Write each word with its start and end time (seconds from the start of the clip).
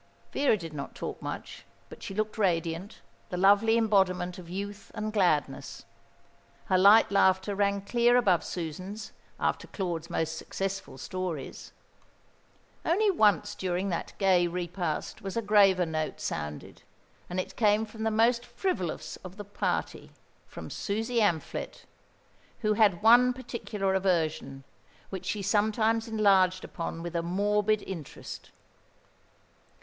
Vera 0.33 0.57
did 0.57 0.73
not 0.73 0.95
talk 0.95 1.21
much, 1.21 1.63
but 1.87 2.01
she 2.01 2.15
looked 2.15 2.39
radiant, 2.39 3.01
the 3.29 3.37
lovely 3.37 3.77
embodiment 3.77 4.39
of 4.39 4.49
youth 4.49 4.89
and 4.95 5.13
gladness. 5.13 5.85
Her 6.65 6.77
light 6.79 7.11
laughter 7.11 7.53
rang 7.53 7.81
clear 7.81 8.17
above 8.17 8.43
Susan's, 8.43 9.11
after 9.39 9.67
Claude's 9.67 10.09
most 10.09 10.39
successful 10.39 10.97
stories. 10.97 11.71
Once 12.83 13.53
only 13.53 13.55
during 13.59 13.89
that 13.89 14.13
gay 14.17 14.47
repast 14.47 15.21
was 15.21 15.37
a 15.37 15.41
graver 15.43 15.85
note 15.85 16.19
sounded, 16.19 16.81
and 17.29 17.39
it 17.39 17.55
came 17.55 17.85
from 17.85 18.01
the 18.01 18.09
most 18.09 18.43
frivolous 18.43 19.17
of 19.17 19.37
the 19.37 19.45
party, 19.45 20.09
from 20.47 20.71
Susie 20.71 21.21
Amphlett, 21.21 21.85
who 22.61 22.73
had 22.73 23.03
one 23.03 23.33
particular 23.33 23.93
aversion, 23.93 24.63
which 25.11 25.27
she 25.27 25.43
sometimes 25.43 26.07
enlarged 26.07 26.63
upon 26.63 27.03
with 27.03 27.15
a 27.15 27.21
morbid 27.21 27.83
interest. 27.83 28.49